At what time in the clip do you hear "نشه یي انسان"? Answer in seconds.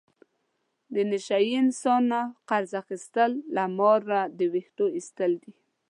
1.11-2.01